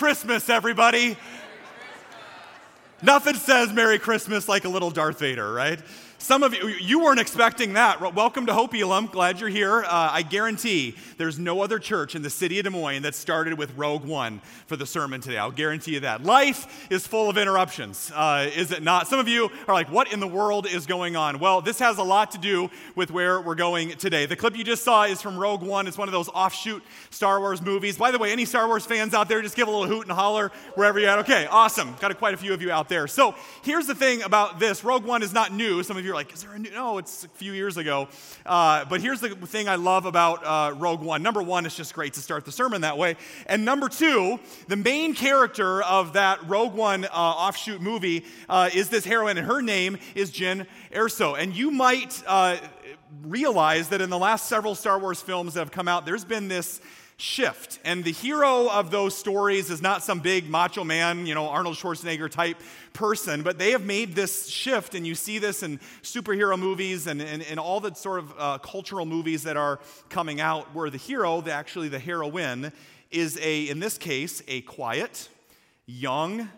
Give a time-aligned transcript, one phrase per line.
[0.00, 1.14] Merry Christmas, everybody.
[3.02, 5.78] Nothing says Merry Christmas like a little Darth Vader, right?
[6.30, 8.14] Some of you, you weren't expecting that.
[8.14, 9.06] Welcome to Hope Elam.
[9.06, 9.82] Glad you're here.
[9.82, 13.58] Uh, I guarantee there's no other church in the city of Des Moines that started
[13.58, 15.38] with Rogue One for the sermon today.
[15.38, 16.22] I'll guarantee you that.
[16.22, 19.08] Life is full of interruptions, uh, is it not?
[19.08, 21.40] Some of you are like, what in the world is going on?
[21.40, 24.24] Well, this has a lot to do with where we're going today.
[24.26, 25.88] The clip you just saw is from Rogue One.
[25.88, 27.98] It's one of those offshoot Star Wars movies.
[27.98, 30.12] By the way, any Star Wars fans out there, just give a little hoot and
[30.12, 31.18] holler wherever you're at.
[31.18, 31.96] Okay, awesome.
[31.98, 33.08] Got a, quite a few of you out there.
[33.08, 35.82] So here's the thing about this Rogue One is not new.
[35.82, 36.70] Some of you are like, is there a new?
[36.70, 38.06] No, it's a few years ago.
[38.44, 41.22] Uh, but here's the thing I love about uh, Rogue One.
[41.22, 43.16] Number one, it's just great to start the sermon that way.
[43.46, 48.90] And number two, the main character of that Rogue One uh, offshoot movie uh, is
[48.90, 51.40] this heroine, and her name is Jyn Erso.
[51.40, 52.58] And you might uh,
[53.22, 56.48] realize that in the last several Star Wars films that have come out, there's been
[56.48, 56.82] this
[57.20, 57.78] shift.
[57.84, 61.76] And the hero of those stories is not some big macho man, you know, Arnold
[61.76, 62.56] Schwarzenegger type
[62.92, 64.94] person, but they have made this shift.
[64.94, 69.04] And you see this in superhero movies and, and, all the sort of uh, cultural
[69.04, 72.72] movies that are coming out, where the hero, the, actually the heroine,
[73.10, 75.28] is a, in this case, a quiet,
[75.84, 76.48] young,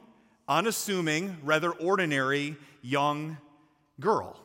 [0.47, 3.37] unassuming, rather ordinary young
[3.99, 4.39] girl.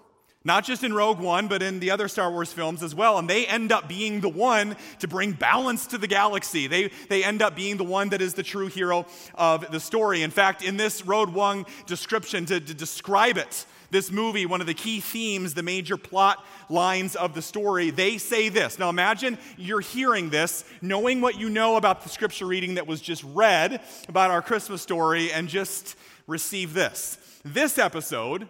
[0.48, 3.18] Not just in Rogue One, but in the other Star Wars films as well.
[3.18, 6.68] And they end up being the one to bring balance to the galaxy.
[6.68, 10.22] They, they end up being the one that is the true hero of the story.
[10.24, 14.68] In fact, in this Rogue One description, to, to describe it, this movie, one of
[14.68, 18.80] the key themes, the major plot lines of the story, they say this.
[18.80, 23.02] Now imagine you're hearing this, knowing what you know about the scripture reading that was
[23.02, 27.18] just read about our Christmas story, and just receive this.
[27.44, 28.48] This episode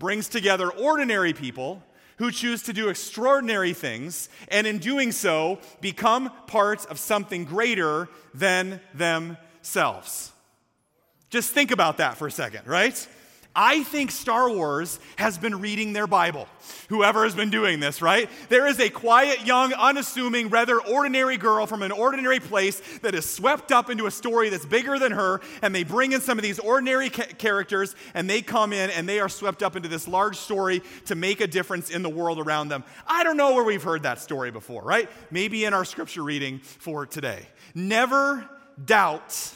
[0.00, 1.80] brings together ordinary people
[2.16, 8.08] who choose to do extraordinary things, and in doing so, become part of something greater
[8.34, 10.32] than themselves.
[11.30, 13.08] Just think about that for a second, right?
[13.54, 16.46] I think Star Wars has been reading their Bible.
[16.88, 18.30] Whoever has been doing this, right?
[18.48, 23.28] There is a quiet, young, unassuming, rather ordinary girl from an ordinary place that is
[23.28, 26.42] swept up into a story that's bigger than her, and they bring in some of
[26.42, 30.06] these ordinary ca- characters, and they come in and they are swept up into this
[30.06, 32.84] large story to make a difference in the world around them.
[33.06, 35.10] I don't know where we've heard that story before, right?
[35.32, 37.46] Maybe in our scripture reading for today.
[37.74, 38.48] Never
[38.84, 39.54] doubt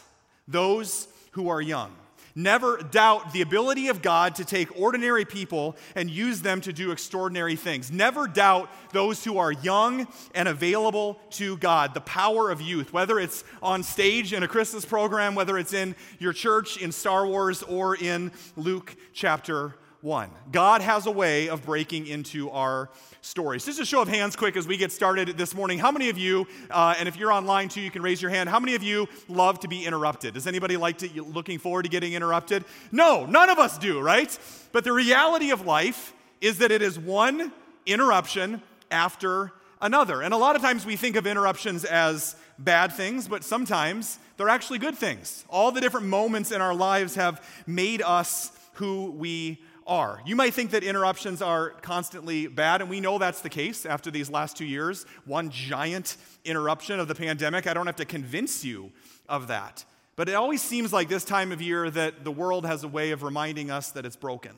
[0.49, 1.95] those who are young.
[2.37, 6.91] Never doubt the ability of God to take ordinary people and use them to do
[6.91, 7.93] extraordinary things.
[7.93, 13.21] Never doubt those who are young and available to God, the power of youth, whether
[13.21, 17.63] it's on stage in a Christmas program, whether it's in your church, in Star Wars,
[17.63, 20.29] or in Luke chapter 1.
[20.53, 22.91] God has a way of breaking into our
[23.23, 23.65] stories.
[23.65, 25.79] Just a show of hands, quick, as we get started this morning.
[25.79, 28.51] How many of you, uh, and if you're online too, you can raise your hand.
[28.51, 30.35] How many of you love to be interrupted?
[30.35, 32.67] Does anybody like to looking forward to getting interrupted?
[32.93, 34.39] No, none of us do, right?
[34.73, 37.51] But the reality of life is that it is one
[37.87, 38.61] interruption
[38.91, 40.21] after another.
[40.21, 44.51] And a lot of times we think of interruptions as bad things, but sometimes they're
[44.51, 45.47] actually good things.
[45.49, 50.21] All the different moments in our lives have made us who we are.
[50.25, 54.11] You might think that interruptions are constantly bad, and we know that's the case after
[54.11, 55.05] these last two years.
[55.25, 57.67] One giant interruption of the pandemic.
[57.67, 58.93] I don't have to convince you
[59.29, 59.85] of that.
[60.17, 63.11] But it always seems like this time of year that the world has a way
[63.11, 64.53] of reminding us that it's broken,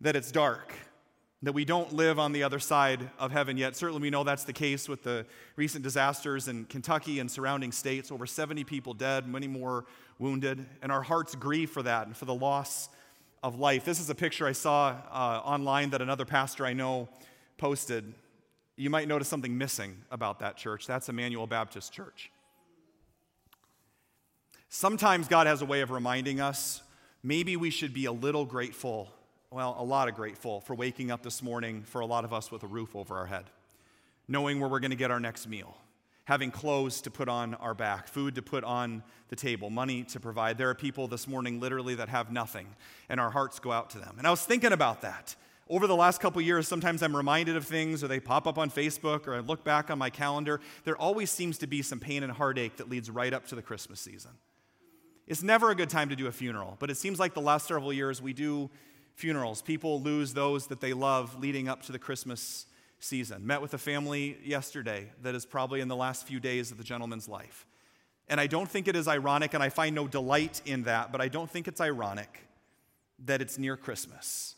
[0.00, 0.72] that it's dark,
[1.42, 3.76] that we don't live on the other side of heaven yet.
[3.76, 5.26] Certainly, we know that's the case with the
[5.56, 8.10] recent disasters in Kentucky and surrounding states.
[8.10, 9.84] Over 70 people dead, many more
[10.18, 12.88] wounded, and our hearts grieve for that and for the loss
[13.42, 13.84] of life.
[13.84, 17.08] This is a picture I saw uh, online that another pastor I know
[17.56, 18.12] posted.
[18.76, 20.86] You might notice something missing about that church.
[20.86, 22.30] That's Emmanuel Baptist Church.
[24.68, 26.82] Sometimes God has a way of reminding us
[27.22, 29.12] maybe we should be a little grateful,
[29.50, 32.50] well, a lot of grateful for waking up this morning for a lot of us
[32.50, 33.44] with a roof over our head,
[34.28, 35.76] knowing where we're going to get our next meal
[36.24, 40.20] having clothes to put on our back, food to put on the table, money to
[40.20, 40.58] provide.
[40.58, 42.66] There are people this morning literally that have nothing,
[43.08, 44.14] and our hearts go out to them.
[44.18, 45.34] And I was thinking about that.
[45.68, 48.70] Over the last couple years, sometimes I'm reminded of things, or they pop up on
[48.70, 50.60] Facebook, or I look back on my calendar.
[50.84, 53.62] There always seems to be some pain and heartache that leads right up to the
[53.62, 54.32] Christmas season.
[55.28, 57.68] It's never a good time to do a funeral, but it seems like the last
[57.68, 58.68] several years we do
[59.14, 59.62] funerals.
[59.62, 62.66] People lose those that they love leading up to the Christmas
[63.00, 63.46] season.
[63.46, 66.84] Met with a family yesterday that is probably in the last few days of the
[66.84, 67.66] gentleman's life.
[68.28, 71.20] And I don't think it is ironic, and I find no delight in that, but
[71.20, 72.46] I don't think it's ironic
[73.24, 74.54] that it's near Christmas.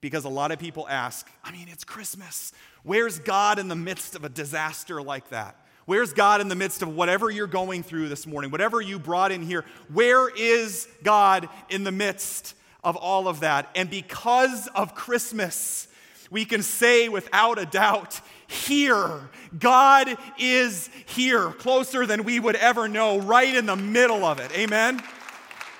[0.00, 2.52] Because a lot of people ask, I mean, it's Christmas.
[2.82, 5.56] Where's God in the midst of a disaster like that?
[5.86, 9.32] Where's God in the midst of whatever you're going through this morning, whatever you brought
[9.32, 9.64] in here?
[9.92, 12.54] Where is God in the midst
[12.84, 13.70] of all of that?
[13.74, 15.88] And because of Christmas,
[16.30, 19.28] we can say without a doubt, here.
[19.58, 24.50] God is here, closer than we would ever know, right in the middle of it.
[24.56, 25.02] Amen?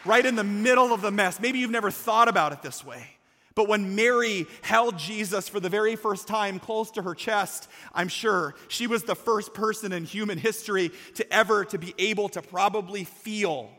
[0.05, 1.41] Right in the middle of the mess.
[1.41, 3.07] Maybe you've never thought about it this way.
[3.55, 8.07] But when Mary held Jesus for the very first time close to her chest, I'm
[8.07, 12.43] sure she was the first person in human history to ever to be able to
[12.43, 13.71] probably feel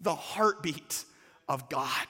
[0.00, 1.04] the heartbeat
[1.48, 2.06] of God.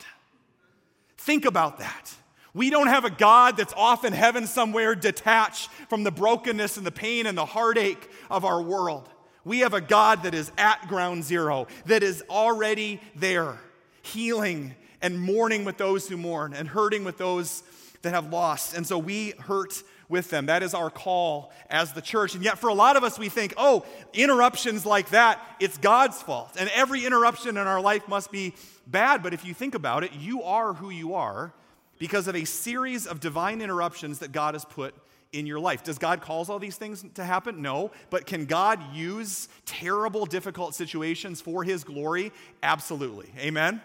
[1.16, 2.12] Think about that.
[2.54, 6.86] We don't have a God that's off in heaven somewhere detached from the brokenness and
[6.86, 9.08] the pain and the heartache of our world.
[9.44, 13.58] We have a God that is at ground zero, that is already there,
[14.02, 17.62] healing and mourning with those who mourn and hurting with those
[18.02, 18.74] that have lost.
[18.76, 20.46] And so we hurt with them.
[20.46, 22.34] That is our call as the church.
[22.34, 23.84] And yet, for a lot of us, we think, oh,
[24.14, 26.56] interruptions like that, it's God's fault.
[26.58, 28.54] And every interruption in our life must be
[28.86, 29.22] bad.
[29.22, 31.52] But if you think about it, you are who you are
[31.98, 34.94] because of a series of divine interruptions that God has put
[35.32, 35.84] in your life.
[35.84, 37.60] Does God cause all these things to happen?
[37.60, 37.90] No.
[38.10, 42.32] But can God use terrible, difficult situations for His glory?
[42.62, 43.30] Absolutely.
[43.38, 43.82] Amen?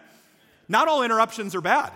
[0.69, 1.92] Not all interruptions are bad.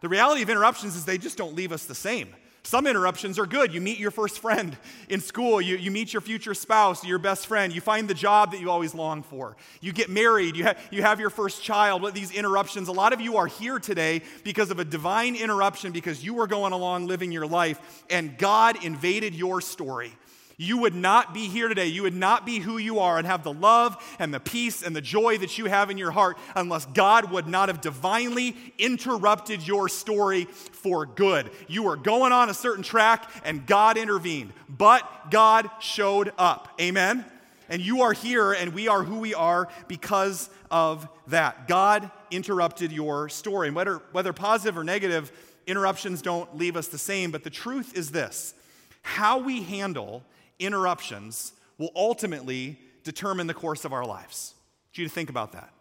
[0.00, 2.34] The reality of interruptions is they just don't leave us the same.
[2.64, 3.74] Some interruptions are good.
[3.74, 4.76] You meet your first friend
[5.08, 8.52] in school, you, you meet your future spouse, your best friend, you find the job
[8.52, 12.02] that you always long for, you get married, you, ha- you have your first child.
[12.02, 15.90] What these interruptions, a lot of you are here today because of a divine interruption,
[15.90, 20.12] because you were going along living your life and God invaded your story
[20.56, 21.86] you would not be here today.
[21.86, 24.94] You would not be who you are and have the love and the peace and
[24.94, 29.66] the joy that you have in your heart unless God would not have divinely interrupted
[29.66, 31.50] your story for good.
[31.68, 36.68] You were going on a certain track and God intervened, but God showed up.
[36.80, 37.24] Amen?
[37.68, 41.68] And you are here and we are who we are because of that.
[41.68, 43.68] God interrupted your story.
[43.68, 45.32] And whether, whether positive or negative,
[45.66, 48.54] interruptions don't leave us the same, but the truth is this
[49.02, 50.22] how we handle
[50.64, 54.54] interruptions will ultimately determine the course of our lives.
[54.92, 55.72] I you to think about that.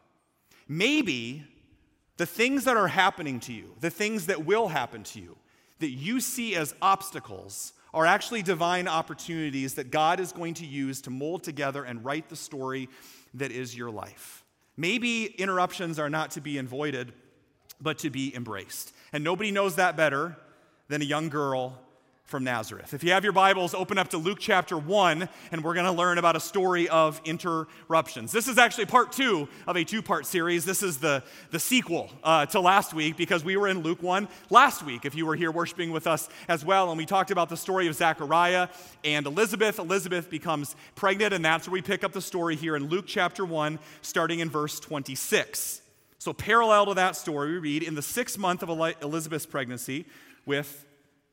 [0.67, 1.43] Maybe
[2.17, 5.37] the things that are happening to you, the things that will happen to you,
[5.79, 11.01] that you see as obstacles, are actually divine opportunities that God is going to use
[11.01, 12.87] to mold together and write the story
[13.33, 14.45] that is your life.
[14.77, 17.11] Maybe interruptions are not to be avoided,
[17.81, 18.93] but to be embraced.
[19.11, 20.37] And nobody knows that better
[20.87, 21.79] than a young girl
[22.31, 22.93] from Nazareth.
[22.93, 25.91] If you have your Bibles, open up to Luke chapter 1, and we're going to
[25.91, 28.31] learn about a story of interruptions.
[28.31, 30.63] This is actually part two of a two part series.
[30.63, 34.29] This is the, the sequel uh, to last week because we were in Luke 1
[34.49, 36.89] last week, if you were here worshiping with us as well.
[36.89, 38.69] And we talked about the story of Zechariah
[39.03, 39.77] and Elizabeth.
[39.77, 43.43] Elizabeth becomes pregnant, and that's where we pick up the story here in Luke chapter
[43.43, 45.81] 1, starting in verse 26.
[46.17, 50.05] So, parallel to that story, we read in the sixth month of Elizabeth's pregnancy
[50.45, 50.85] with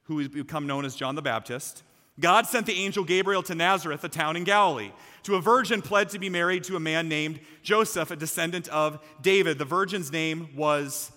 [0.08, 1.84] who has become known as John the Baptist,
[2.18, 4.90] God sent the angel Gabriel to Nazareth, a town in Galilee,
[5.22, 8.98] to a virgin pled to be married to a man named Joseph, a descendant of
[9.22, 9.58] David.
[9.58, 11.12] The virgin's name was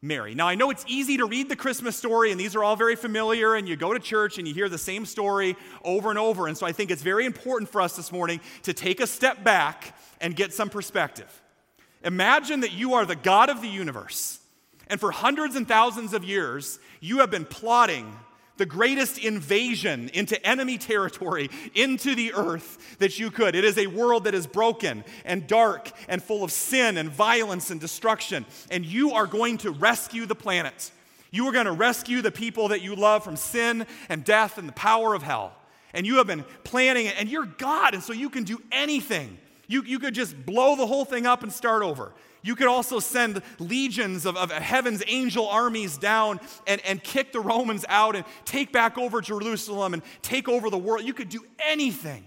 [0.00, 0.34] Mary.
[0.34, 2.94] Now, I know it's easy to read the Christmas story, and these are all very
[2.94, 6.46] familiar, and you go to church and you hear the same story over and over.
[6.46, 9.42] And so I think it's very important for us this morning to take a step
[9.42, 11.42] back and get some perspective.
[12.04, 14.38] Imagine that you are the God of the universe,
[14.88, 18.14] and for hundreds and thousands of years, you have been plotting
[18.56, 23.54] the greatest invasion into enemy territory, into the earth that you could.
[23.54, 27.70] It is a world that is broken and dark and full of sin and violence
[27.70, 28.46] and destruction.
[28.70, 30.92] And you are going to rescue the planet.
[31.30, 34.68] You are going to rescue the people that you love from sin and death and
[34.68, 35.52] the power of hell.
[35.92, 39.38] And you have been planning it, and you're God, and so you can do anything.
[39.66, 42.12] You, you could just blow the whole thing up and start over.
[42.42, 47.40] You could also send legions of, of heaven's angel armies down and, and kick the
[47.40, 51.04] Romans out and take back over Jerusalem and take over the world.
[51.04, 52.26] You could do anything.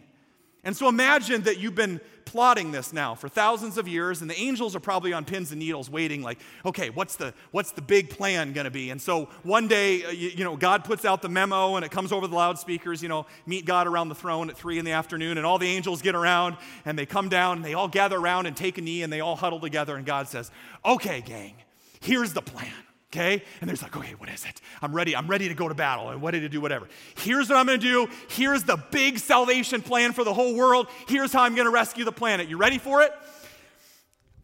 [0.67, 4.37] And so imagine that you've been plotting this now for thousands of years, and the
[4.37, 8.09] angels are probably on pins and needles waiting, like, okay, what's the, what's the big
[8.09, 8.89] plan gonna be?
[8.89, 11.91] And so one day, uh, you, you know, God puts out the memo and it
[11.91, 14.91] comes over the loudspeakers, you know, meet God around the throne at three in the
[14.91, 18.17] afternoon, and all the angels get around and they come down and they all gather
[18.17, 20.51] around and take a knee and they all huddle together, and God says,
[20.83, 21.53] okay, gang,
[22.01, 22.73] here's the plan
[23.11, 23.43] okay?
[23.61, 24.61] And there's like, okay, what is it?
[24.81, 25.15] I'm ready.
[25.15, 26.87] I'm ready to go to battle and ready to do whatever.
[27.17, 28.07] Here's what I'm going to do.
[28.29, 30.87] Here's the big salvation plan for the whole world.
[31.07, 32.47] Here's how I'm going to rescue the planet.
[32.47, 33.11] You ready for it?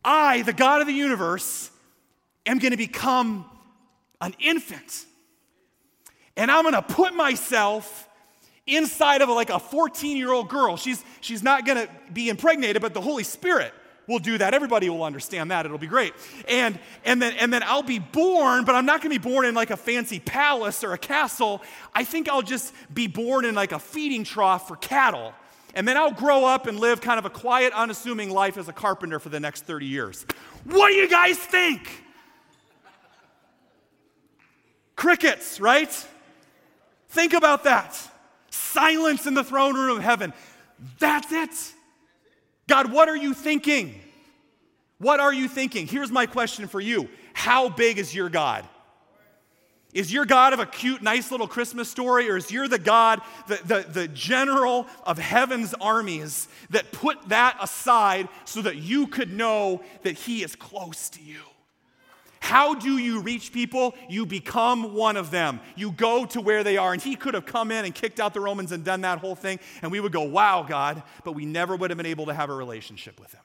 [0.04, 1.70] I, the God of the universe,
[2.46, 3.46] am going to become
[4.22, 5.06] an infant.
[6.36, 8.10] And I'm going to put myself
[8.66, 10.78] inside of like a 14 year old girl.
[10.78, 13.74] She's, she's not going to be impregnated, but the Holy Spirit
[14.08, 14.54] We'll do that.
[14.54, 15.66] Everybody will understand that.
[15.66, 16.14] It'll be great.
[16.50, 19.46] And, and, then, and then I'll be born, but I'm not going to be born
[19.46, 21.62] in like a fancy palace or a castle.
[21.96, 25.34] I think I'll just be born in like a feeding trough for cattle.
[25.74, 28.74] And then I'll grow up and live kind of a quiet, unassuming life as a
[28.74, 30.26] carpenter for the next 30 years.
[30.66, 32.04] What do you guys think?
[34.96, 35.92] Crickets, right?
[37.10, 38.00] Think about that.
[38.52, 40.34] Silence in the throne room of heaven.
[41.00, 41.74] That's it.
[42.74, 43.94] God, what are you thinking?
[44.98, 45.86] What are you thinking?
[45.86, 48.68] Here's my question for you How big is your God?
[49.94, 53.22] Is your God of a cute, nice little Christmas story, or is your the God,
[53.48, 59.32] the, the, the general of heaven's armies that put that aside so that you could
[59.32, 61.42] know that He is close to you?
[62.44, 63.96] How do you reach people?
[64.10, 65.62] You become one of them.
[65.78, 66.92] You go to where they are.
[66.92, 69.34] And he could have come in and kicked out the Romans and done that whole
[69.34, 72.34] thing, and we would go, wow, God, but we never would have been able to
[72.34, 73.40] have a relationship with him.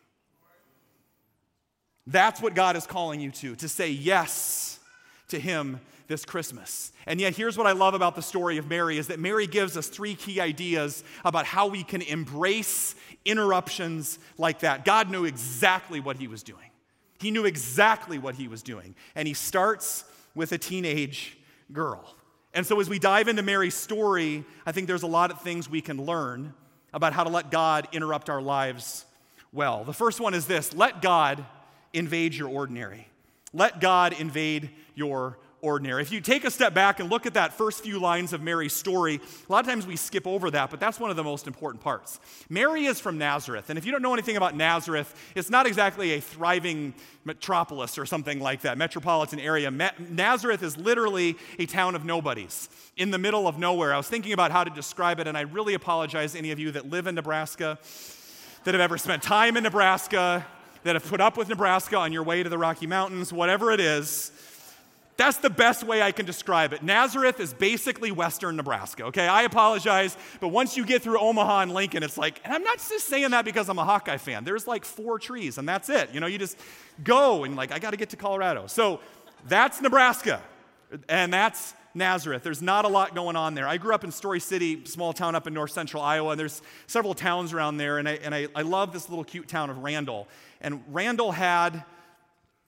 [2.09, 4.81] That's what God is calling you to, to say yes
[5.29, 5.79] to him
[6.09, 6.91] this Christmas.
[7.07, 9.77] And yet, here's what I love about the story of Mary is that Mary gives
[9.77, 14.85] us three key ideas about how we can embrace interruptions like that.
[14.85, 16.69] God knew exactly what he was doing.
[17.19, 18.95] He knew exactly what he was doing.
[19.15, 21.37] And he starts with a teenage
[21.73, 22.15] girl.
[22.55, 25.69] And so, as we dive into Mary's story, I think there's a lot of things
[25.69, 26.55] we can learn
[26.93, 29.05] about how to let God interrupt our lives
[29.53, 29.85] well.
[29.85, 31.45] The first one is this let God
[31.93, 33.09] invade your ordinary.
[33.53, 36.03] Let God invade your ordinary.
[36.03, 38.73] If you take a step back and look at that first few lines of Mary's
[38.73, 41.47] story, a lot of times we skip over that, but that's one of the most
[41.47, 42.21] important parts.
[42.49, 46.13] Mary is from Nazareth, and if you don't know anything about Nazareth, it's not exactly
[46.13, 49.71] a thriving metropolis or something like that, metropolitan area.
[49.71, 53.93] Ma- Nazareth is literally a town of nobodies in the middle of nowhere.
[53.93, 56.59] I was thinking about how to describe it, and I really apologize to any of
[56.59, 57.79] you that live in Nebraska,
[58.65, 60.47] that have ever spent time in Nebraska,
[60.85, 63.81] that have put up with Nebraska on your way to the Rocky Mountains, whatever it
[63.81, 64.33] is.
[65.19, 66.85] That's the best way I can describe it.
[66.85, 69.27] Nazareth is basically western Nebraska, okay?
[69.27, 72.79] I apologize, but once you get through Omaha and Lincoln, it's like, and I'm not
[72.79, 74.45] just saying that because I'm a Hawkeye fan.
[74.45, 76.15] There's like four trees, and that's it.
[76.15, 76.57] You know, you just
[77.03, 78.69] go and like, I got to get to Colorado.
[78.69, 79.01] So
[79.49, 80.41] that's Nebraska,
[81.09, 82.45] and that's Nazareth.
[82.45, 83.67] There's not a lot going on there.
[83.67, 86.63] I grew up in Story City, small town up in north central Iowa, and there's
[86.87, 89.79] several towns around there, and I, and I, I love this little cute town of
[89.79, 90.29] Randall.
[90.61, 91.83] And Randall had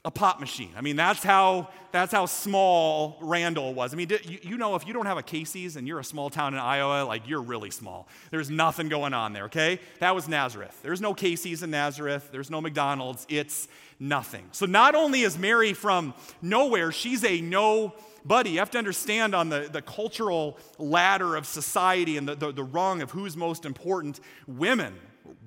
[0.04, 0.70] a pop machine.
[0.76, 3.92] I mean, that's how, that's how small Randall was.
[3.92, 6.30] I mean, you, you know, if you don't have a Casey's and you're a small
[6.30, 8.08] town in Iowa, like you're really small.
[8.30, 9.78] There's nothing going on there, okay?
[9.98, 10.78] That was Nazareth.
[10.82, 13.26] There's no Casey's in Nazareth, there's no McDonald's.
[13.28, 14.48] It's nothing.
[14.52, 18.50] So not only is Mary from nowhere, she's a nobody.
[18.52, 22.64] You have to understand on the, the cultural ladder of society and the, the, the
[22.64, 24.94] rung of who's most important, women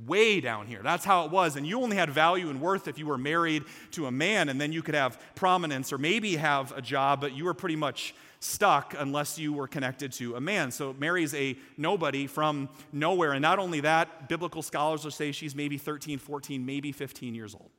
[0.05, 0.81] way down here.
[0.83, 1.55] That's how it was.
[1.55, 4.59] And you only had value and worth if you were married to a man, and
[4.59, 8.13] then you could have prominence or maybe have a job, but you were pretty much
[8.39, 10.69] stuck unless you were connected to a man.
[10.71, 13.31] So Mary's a nobody from nowhere.
[13.31, 17.55] And not only that, biblical scholars will say she's maybe 13, 14, maybe 15 years
[17.55, 17.71] old.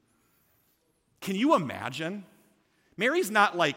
[1.21, 2.25] Can you imagine?
[2.97, 3.76] Mary's not like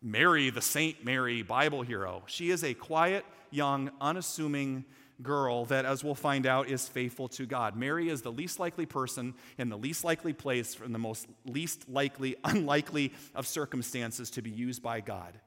[0.00, 2.22] Mary, the Saint Mary Bible hero.
[2.26, 4.84] She is a quiet, young, unassuming
[5.22, 7.76] girl that, as we'll find out, is faithful to God.
[7.76, 11.88] Mary is the least likely person in the least likely place from the most least
[11.88, 15.38] likely, unlikely of circumstances to be used by God.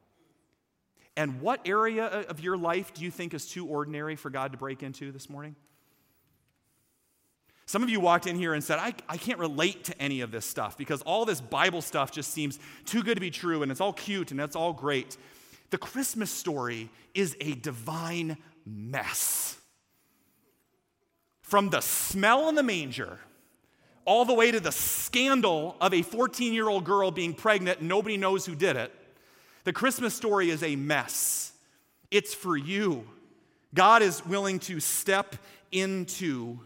[1.18, 4.58] And what area of your life do you think is too ordinary for God to
[4.58, 5.56] break into this morning?
[7.66, 10.32] Some of you walked in here and said, I, I can't relate to any of
[10.32, 13.72] this stuff because all this Bible stuff just seems too good to be true and
[13.72, 15.16] it's all cute and it's all great.
[15.70, 19.61] The Christmas story is a divine mess.
[21.52, 23.20] From the smell in the manger
[24.06, 28.16] all the way to the scandal of a 14 year old girl being pregnant, nobody
[28.16, 28.90] knows who did it.
[29.66, 31.52] The Christmas story is a mess.
[32.10, 33.06] It's for you.
[33.74, 35.36] God is willing to step
[35.74, 36.58] into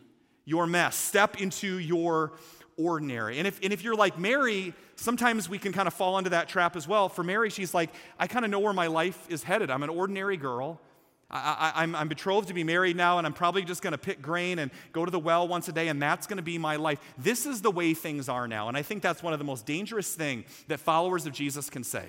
[0.46, 2.34] your mess, step into your
[2.78, 3.40] ordinary.
[3.40, 6.48] And if, and if you're like Mary, sometimes we can kind of fall into that
[6.48, 7.10] trap as well.
[7.10, 7.90] For Mary, she's like,
[8.20, 9.72] I kind of know where my life is headed.
[9.72, 10.80] I'm an ordinary girl.
[11.30, 14.60] I, am betrothed to be married now, and I'm probably just going to pick grain
[14.60, 17.00] and go to the well once a day, and that's going to be my life.
[17.18, 18.68] This is the way things are now.
[18.68, 21.84] And I think that's one of the most dangerous things that followers of Jesus can
[21.84, 22.06] say.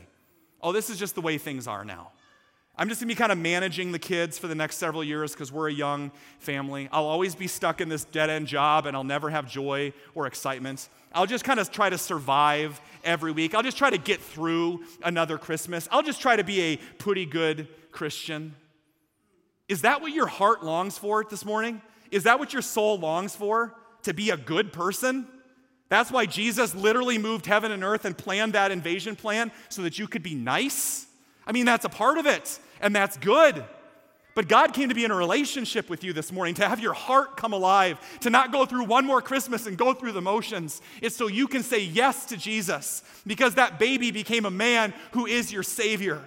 [0.61, 2.13] Oh, this is just the way things are now.
[2.79, 5.33] I'm just going to be kind of managing the kids for the next several years
[5.33, 6.91] because we're a young family.
[6.93, 10.27] I'll always be stuck in this dead end job and I'll never have joy or
[10.27, 10.91] excitement.
[11.15, 13.55] I'll just kind of try to survive every week.
[13.55, 15.89] I'll just try to get through another Christmas.
[15.91, 18.55] I'll just try to be a pretty good Christian.
[19.69, 21.83] Is that what your heart longs for this morning?
[22.11, 23.75] Is that what your soul longs for?
[24.05, 25.27] To be a good person?
[25.89, 29.99] That's why Jesus literally moved heaven and earth and planned that invasion plan so that
[29.99, 31.07] you could be nice?
[31.47, 33.65] I mean, that's a part of it, and that's good.
[34.35, 36.93] But God came to be in a relationship with you this morning, to have your
[36.93, 40.83] heart come alive, to not go through one more Christmas and go through the motions.
[41.01, 45.27] It's so you can say yes to Jesus, because that baby became a man who
[45.27, 46.23] is your Savior.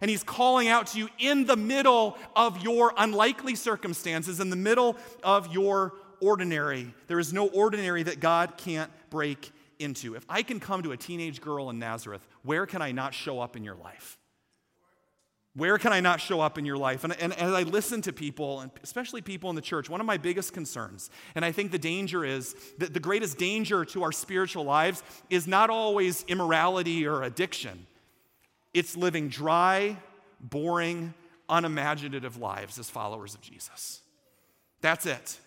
[0.00, 4.56] And he's calling out to you in the middle of your unlikely circumstances, in the
[4.56, 6.94] middle of your ordinary.
[7.06, 10.14] There is no ordinary that God can't break into.
[10.14, 13.40] If I can come to a teenage girl in Nazareth, where can I not show
[13.40, 14.18] up in your life?
[15.54, 17.02] Where can I not show up in your life?
[17.02, 20.06] And, and, as I listen to people, and especially people in the church, one of
[20.06, 24.12] my biggest concerns, and I think the danger is that the greatest danger to our
[24.12, 27.87] spiritual lives is not always immorality or addiction.
[28.74, 29.96] It's living dry,
[30.40, 31.14] boring,
[31.48, 34.02] unimaginative lives as followers of Jesus.
[34.80, 35.38] That's it.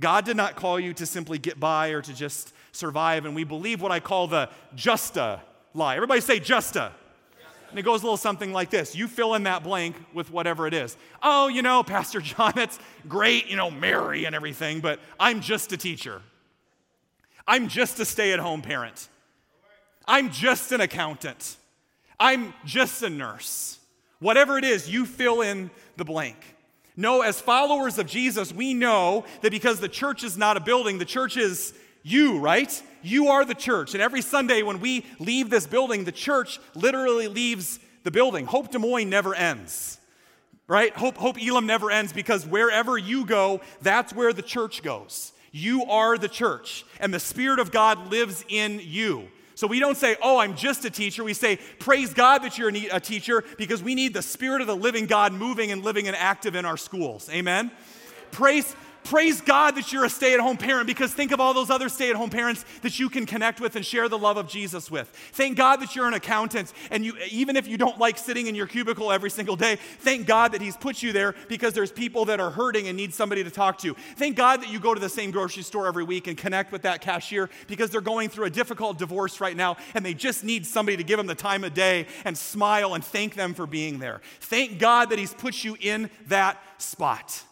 [0.00, 3.44] God did not call you to simply get by or to just survive, and we
[3.44, 5.40] believe what I call the justa
[5.72, 5.96] lie.
[5.96, 6.92] Everybody say justa.
[7.70, 10.68] And it goes a little something like this You fill in that blank with whatever
[10.68, 10.96] it is.
[11.22, 15.72] Oh, you know, Pastor John, it's great, you know, Mary and everything, but I'm just
[15.72, 16.22] a teacher.
[17.46, 19.08] I'm just a stay at home parent.
[20.06, 21.56] I'm just an accountant.
[22.18, 23.78] I'm just a nurse.
[24.20, 26.36] Whatever it is, you fill in the blank.
[26.96, 30.98] No, as followers of Jesus, we know that because the church is not a building,
[30.98, 32.82] the church is you, right?
[33.02, 33.94] You are the church.
[33.94, 38.46] And every Sunday when we leave this building, the church literally leaves the building.
[38.46, 39.98] Hope Des Moines never ends,
[40.68, 40.94] right?
[40.94, 45.32] Hope, Hope Elam never ends because wherever you go, that's where the church goes.
[45.50, 49.28] You are the church, and the Spirit of God lives in you.
[49.54, 51.22] So we don't say, oh, I'm just a teacher.
[51.22, 54.76] We say, praise God that you're a teacher because we need the Spirit of the
[54.76, 57.28] living God moving and living and active in our schools.
[57.30, 57.70] Amen?
[58.32, 61.68] Praise, Praise God that you're a stay at home parent because think of all those
[61.68, 64.48] other stay at home parents that you can connect with and share the love of
[64.48, 65.08] Jesus with.
[65.32, 68.54] Thank God that you're an accountant and you, even if you don't like sitting in
[68.54, 72.24] your cubicle every single day, thank God that He's put you there because there's people
[72.24, 73.92] that are hurting and need somebody to talk to.
[74.16, 76.80] Thank God that you go to the same grocery store every week and connect with
[76.82, 80.64] that cashier because they're going through a difficult divorce right now and they just need
[80.64, 83.98] somebody to give them the time of day and smile and thank them for being
[83.98, 84.22] there.
[84.40, 87.44] Thank God that He's put you in that spot.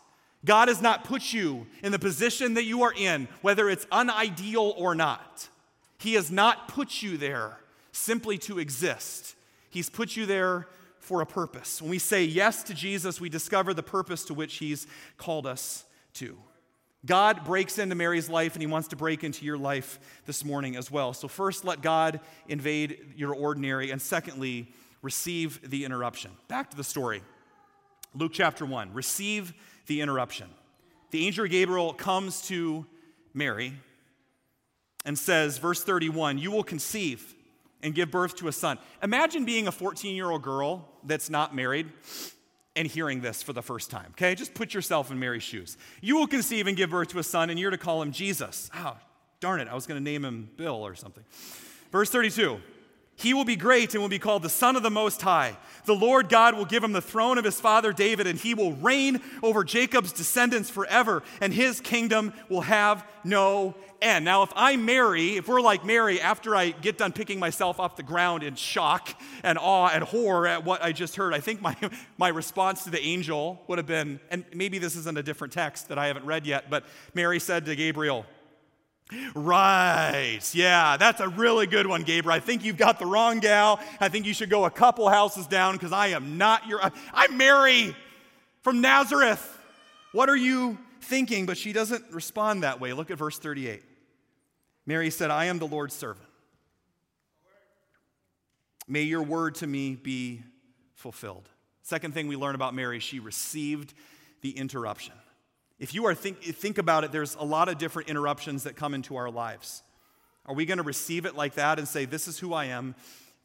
[0.45, 4.75] God has not put you in the position that you are in, whether it's unideal
[4.77, 5.49] or not.
[5.99, 7.59] He has not put you there
[7.93, 9.37] simply to exist.
[9.71, 10.67] He's put you there
[10.99, 11.81] for a purpose.
[11.81, 15.85] When we say yes to Jesus, we discover the purpose to which He's called us
[16.15, 16.37] to.
[17.05, 20.77] God breaks into Mary's life and He wants to break into your life this morning
[20.77, 21.13] as well.
[21.13, 26.31] So, first, let God invade your ordinary, and secondly, receive the interruption.
[26.49, 27.23] Back to the story
[28.15, 28.93] Luke chapter 1.
[28.93, 29.55] Receive
[29.87, 30.49] the interruption.
[31.11, 32.87] The angel Gabriel comes to
[33.35, 33.75] Mary
[35.05, 37.35] and says, verse 31, You will conceive
[37.83, 38.79] and give birth to a son.
[39.03, 41.91] Imagine being a 14 year old girl that's not married
[42.75, 44.35] and hearing this for the first time, okay?
[44.35, 45.77] Just put yourself in Mary's shoes.
[46.01, 48.71] You will conceive and give birth to a son, and you're to call him Jesus.
[48.75, 48.97] Oh,
[49.41, 51.25] darn it, I was gonna name him Bill or something.
[51.91, 52.61] Verse 32
[53.17, 55.57] he will be great and will be called the Son of the Most High.
[55.85, 58.73] The Lord God will give him the throne of his father David, and he will
[58.75, 64.25] reign over Jacob's descendants forever, and his kingdom will have no end.
[64.25, 67.97] Now, if I marry, if we're like Mary, after I get done picking myself off
[67.97, 71.63] the ground in shock and awe and horror at what I just heard, I think
[71.63, 71.77] my,
[72.19, 75.89] my response to the angel would have been, and maybe this isn't a different text
[75.89, 78.27] that I haven't read yet, but Mary said to Gabriel,
[79.35, 80.41] Right.
[80.53, 82.37] Yeah, that's a really good one, Gabriel.
[82.37, 83.81] I think you've got the wrong gal.
[84.01, 86.81] I think you should go a couple houses down because I am not your.
[87.13, 87.95] I'm Mary
[88.63, 89.59] from Nazareth.
[90.13, 91.47] What are you thinking?
[91.47, 92.93] But she doesn't respond that way.
[92.93, 93.83] Look at verse 38.
[94.87, 96.27] Mary said, I am the Lord's servant.
[98.89, 100.43] May your word to me be
[100.95, 101.49] fulfilled.
[101.83, 103.95] Second thing we learn about Mary, she received
[104.41, 105.15] the interruption.
[105.79, 108.95] If you are think, think about it, there's a lot of different interruptions that come
[108.95, 109.83] into our lives.
[110.47, 112.95] Are we going to receive it like that and say, This is who I am?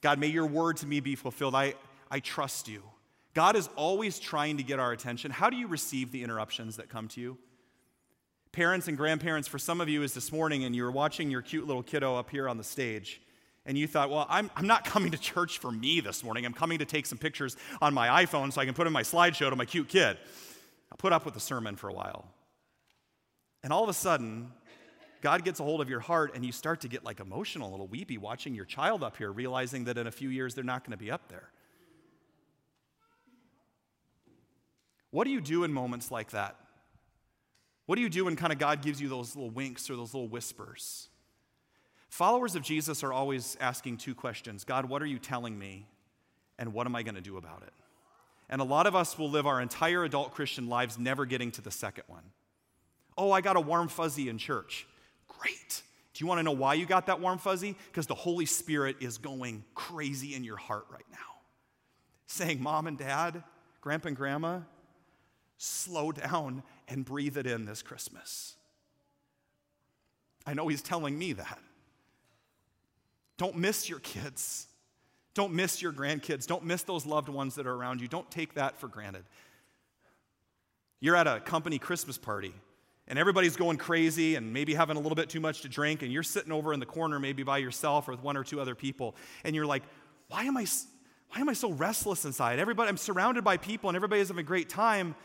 [0.01, 1.55] God, may your word to me be fulfilled.
[1.55, 1.75] I,
[2.11, 2.83] I trust you.
[3.33, 5.31] God is always trying to get our attention.
[5.31, 7.37] How do you receive the interruptions that come to you?
[8.51, 11.41] Parents and grandparents, for some of you, is this morning and you were watching your
[11.41, 13.21] cute little kiddo up here on the stage
[13.67, 16.45] and you thought, well, I'm, I'm not coming to church for me this morning.
[16.45, 19.03] I'm coming to take some pictures on my iPhone so I can put in my
[19.03, 20.17] slideshow to my cute kid.
[20.91, 22.27] I'll put up with the sermon for a while.
[23.63, 24.51] And all of a sudden,
[25.21, 27.71] God gets a hold of your heart and you start to get like emotional, a
[27.71, 30.83] little weepy watching your child up here, realizing that in a few years they're not
[30.83, 31.49] going to be up there.
[35.11, 36.55] What do you do in moments like that?
[37.85, 40.13] What do you do when kind of God gives you those little winks or those
[40.13, 41.09] little whispers?
[42.09, 45.87] Followers of Jesus are always asking two questions God, what are you telling me?
[46.59, 47.73] And what am I going to do about it?
[48.49, 51.61] And a lot of us will live our entire adult Christian lives never getting to
[51.61, 52.23] the second one.
[53.17, 54.87] Oh, I got a warm fuzzy in church.
[55.27, 55.81] Great.
[56.13, 57.75] Do you want to know why you got that warm fuzzy?
[57.91, 61.17] Because the Holy Spirit is going crazy in your heart right now.
[62.27, 63.43] Saying, Mom and Dad,
[63.81, 64.59] Grandpa and Grandma,
[65.57, 68.55] slow down and breathe it in this Christmas.
[70.45, 71.59] I know He's telling me that.
[73.37, 74.66] Don't miss your kids.
[75.37, 76.47] Don't miss your grandkids.
[76.47, 78.07] Don't miss those loved ones that are around you.
[78.07, 79.23] Don't take that for granted.
[80.99, 82.55] You're at a company Christmas party
[83.07, 86.11] and everybody's going crazy and maybe having a little bit too much to drink and
[86.11, 88.73] you're sitting over in the corner maybe by yourself or with one or two other
[88.73, 89.83] people and you're like,
[90.27, 90.65] "Why am I
[91.29, 92.57] why am I so restless inside?
[92.57, 95.15] Everybody I'm surrounded by people and everybody's having a great time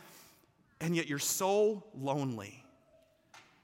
[0.82, 2.58] and yet you're so lonely."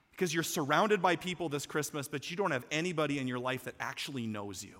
[0.09, 3.63] because you're surrounded by people this Christmas, but you don't have anybody in your life
[3.63, 4.75] that actually knows you.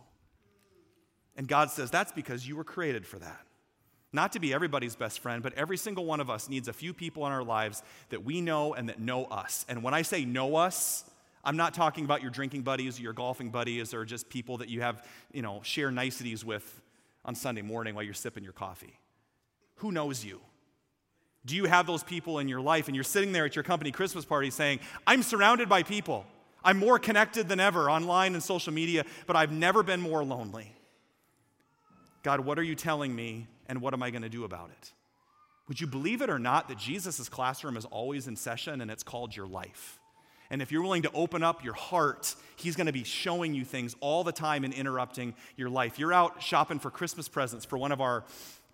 [1.40, 3.40] And God says that's because you were created for that.
[4.12, 6.94] Not to be everybody's best friend, but every single one of us needs a few
[6.94, 9.66] people in our lives that we know and that know us.
[9.70, 11.06] And when I say know us,
[11.46, 14.68] I'm not talking about your drinking buddies or your golfing buddies or just people that
[14.68, 16.82] you have, you know, share niceties with
[17.24, 19.00] on Sunday morning while you're sipping your coffee.
[19.76, 20.42] Who knows you?
[21.46, 23.94] Do you have those people in your life and you're sitting there at your company
[23.94, 26.26] Christmas party saying, I'm surrounded by people.
[26.66, 30.76] I'm more connected than ever online and social media, but I've never been more lonely.
[32.24, 34.92] God, what are you telling me and what am I going to do about it?
[35.68, 39.04] Would you believe it or not that Jesus' classroom is always in session and it's
[39.04, 40.00] called your life?
[40.50, 43.64] And if you're willing to open up your heart, He's going to be showing you
[43.64, 46.00] things all the time and interrupting your life.
[46.00, 48.24] You're out shopping for Christmas presents for one of our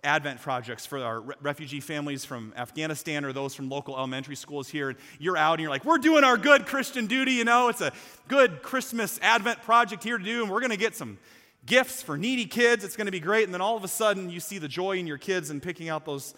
[0.04, 4.68] Advent projects for our re- refugee families from Afghanistan or those from local elementary schools
[4.68, 4.90] here.
[4.90, 7.80] And you're out and you're like, we're doing our good Christian duty, you know, it's
[7.80, 7.92] a
[8.28, 11.18] good Christmas Advent project here to do, and we're going to get some
[11.66, 12.84] gifts for needy kids.
[12.84, 13.44] It's going to be great.
[13.44, 15.88] And then all of a sudden, you see the joy in your kids in picking
[15.88, 16.34] out those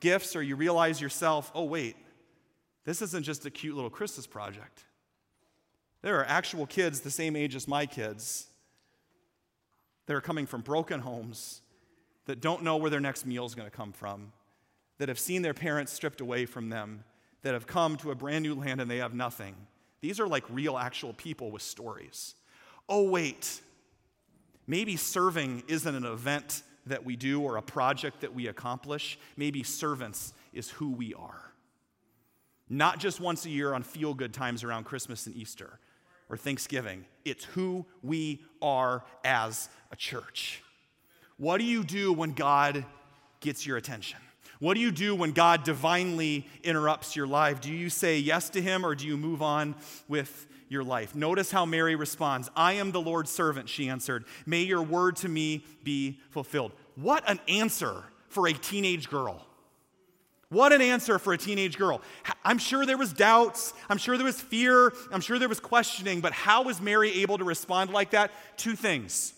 [0.00, 1.96] gifts, or you realize yourself, oh, wait,
[2.84, 4.84] this isn't just a cute little Christmas project.
[6.02, 8.46] There are actual kids the same age as my kids
[10.06, 11.62] that are coming from broken homes
[12.26, 14.32] that don't know where their next meal is going to come from,
[14.98, 17.04] that have seen their parents stripped away from them,
[17.42, 19.54] that have come to a brand new land and they have nothing.
[20.00, 22.34] These are like real, actual people with stories.
[22.88, 23.60] Oh, wait,
[24.66, 29.18] maybe serving isn't an event that we do or a project that we accomplish.
[29.36, 31.52] Maybe servants is who we are.
[32.68, 35.78] Not just once a year on feel good times around Christmas and Easter
[36.28, 40.62] or Thanksgiving, it's who we are as a church.
[41.36, 42.84] What do you do when God
[43.40, 44.18] gets your attention?
[44.58, 47.60] What do you do when God divinely interrupts your life?
[47.60, 49.74] Do you say yes to him or do you move on
[50.08, 51.14] with your life?
[51.14, 54.24] Notice how Mary responds I am the Lord's servant, she answered.
[54.44, 56.72] May your word to me be fulfilled.
[56.94, 59.46] What an answer for a teenage girl.
[60.48, 62.00] What an answer for a teenage girl.
[62.44, 66.20] I'm sure there was doubts, I'm sure there was fear, I'm sure there was questioning,
[66.20, 68.30] but how was Mary able to respond like that?
[68.56, 69.34] Two things.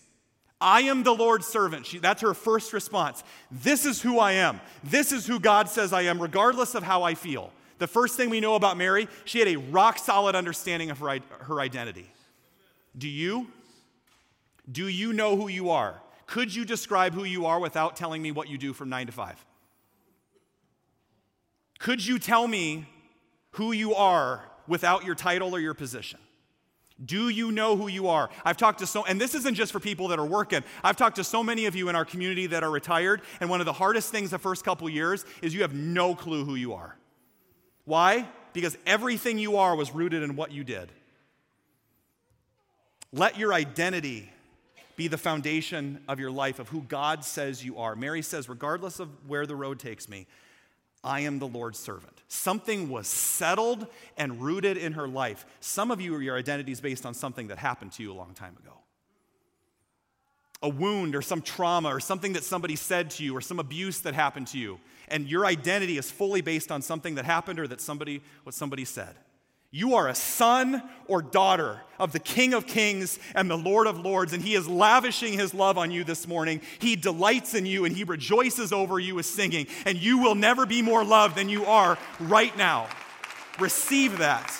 [0.61, 1.85] I am the Lord's servant.
[1.85, 3.23] She, that's her first response.
[3.49, 4.59] This is who I am.
[4.83, 7.51] This is who God says I am, regardless of how I feel.
[7.79, 11.19] The first thing we know about Mary, she had a rock solid understanding of her,
[11.41, 12.11] her identity.
[12.97, 13.47] Do you?
[14.71, 16.01] Do you know who you are?
[16.27, 19.11] Could you describe who you are without telling me what you do from nine to
[19.11, 19.43] five?
[21.79, 22.85] Could you tell me
[23.51, 26.19] who you are without your title or your position?
[27.03, 28.29] Do you know who you are?
[28.43, 30.63] I've talked to so, and this isn't just for people that are working.
[30.83, 33.61] I've talked to so many of you in our community that are retired, and one
[33.61, 36.73] of the hardest things the first couple years is you have no clue who you
[36.73, 36.98] are.
[37.89, 38.27] Why?
[38.53, 40.91] Because everything you are was rooted in what you did.
[43.11, 44.31] Let your identity
[44.95, 47.95] be the foundation of your life, of who God says you are.
[47.95, 50.27] Mary says, regardless of where the road takes me,
[51.03, 52.21] I am the Lord's servant.
[52.27, 55.47] Something was settled and rooted in her life.
[55.59, 58.35] Some of you, your identity is based on something that happened to you a long
[58.35, 58.78] time ago
[60.61, 64.01] a wound or some trauma or something that somebody said to you or some abuse
[64.01, 64.79] that happened to you.
[65.07, 68.85] And your identity is fully based on something that happened or that somebody, what somebody
[68.85, 69.15] said.
[69.71, 73.99] You are a son or daughter of the King of Kings and the Lord of
[73.99, 76.61] Lords, and He is lavishing His love on you this morning.
[76.79, 80.65] He delights in you and He rejoices over you with singing, and you will never
[80.65, 82.87] be more loved than you are right now.
[83.59, 84.59] Receive that.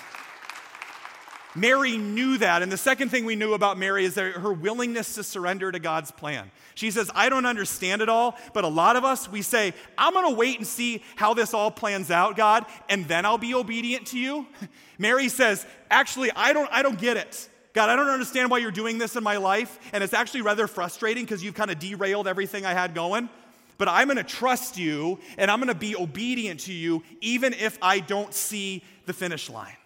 [1.56, 2.62] Mary knew that.
[2.62, 6.12] And the second thing we knew about Mary is her willingness to surrender to God's
[6.12, 6.52] plan.
[6.76, 10.14] She says, I don't understand it all, but a lot of us, we say, I'm
[10.14, 13.54] going to wait and see how this all plans out, God, and then I'll be
[13.54, 14.46] obedient to you.
[14.98, 17.50] Mary says, Actually, I don't, I don't get it.
[17.74, 19.80] God, I don't understand why you're doing this in my life.
[19.94, 23.30] And it's actually rather frustrating because you've kind of derailed everything I had going.
[23.78, 27.54] But I'm going to trust you and I'm going to be obedient to you, even
[27.54, 29.79] if I don't see the finish line.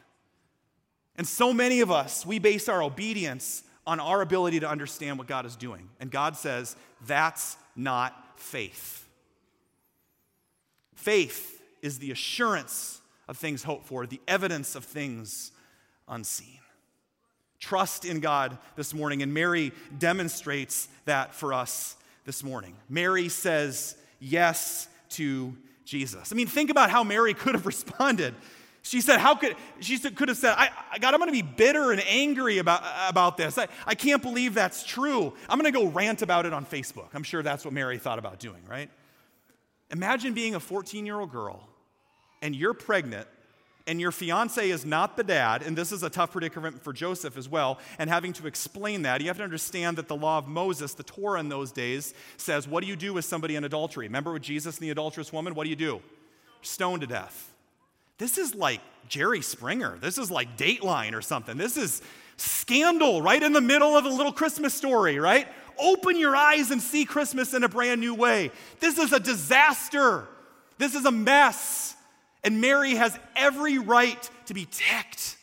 [1.17, 5.27] And so many of us, we base our obedience on our ability to understand what
[5.27, 5.89] God is doing.
[5.99, 9.07] And God says, that's not faith.
[10.95, 15.51] Faith is the assurance of things hoped for, the evidence of things
[16.07, 16.59] unseen.
[17.59, 21.95] Trust in God this morning, and Mary demonstrates that for us
[22.25, 22.75] this morning.
[22.89, 26.31] Mary says yes to Jesus.
[26.31, 28.33] I mean, think about how Mary could have responded.
[28.83, 30.69] She said, How could she could have said, I,
[30.99, 33.57] God, I'm gonna be bitter and angry about, about this.
[33.57, 35.33] I, I can't believe that's true.
[35.49, 37.07] I'm gonna go rant about it on Facebook.
[37.13, 38.89] I'm sure that's what Mary thought about doing, right?
[39.89, 41.67] Imagine being a 14 year old girl
[42.41, 43.27] and you're pregnant
[43.87, 47.37] and your fiance is not the dad, and this is a tough predicament for Joseph
[47.37, 50.47] as well, and having to explain that, you have to understand that the law of
[50.47, 54.07] Moses, the Torah in those days, says, What do you do with somebody in adultery?
[54.07, 55.53] Remember with Jesus and the adulterous woman?
[55.53, 56.01] What do you do?
[56.61, 57.52] Stone to death.
[58.23, 59.97] This is like Jerry Springer.
[59.99, 61.57] This is like Dateline or something.
[61.57, 62.01] This is
[62.37, 65.45] scandal right in the middle of a little Christmas story, right?
[65.77, 68.49] Open your eyes and see Christmas in a brand new way.
[68.79, 70.25] This is a disaster.
[70.77, 71.97] This is a mess.
[72.45, 75.35] And Mary has every right to be ticked.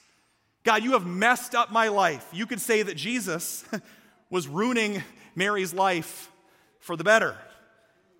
[0.64, 2.26] God, you have messed up my life.
[2.32, 3.62] You could say that Jesus
[4.30, 5.02] was ruining
[5.34, 6.32] Mary's life
[6.78, 7.36] for the better.